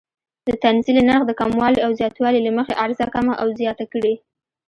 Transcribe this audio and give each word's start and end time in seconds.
د 0.47 0.49
تنزیل 0.63 0.97
نرخ 1.09 1.23
د 1.27 1.31
کموالي 1.41 1.79
او 1.85 1.91
زیاتوالي 1.99 2.39
له 2.43 2.51
مخې 2.57 2.79
عرضه 2.83 3.05
کمه 3.15 3.33
او 3.41 3.47
زیاته 3.59 3.85
کړي. 3.93 4.13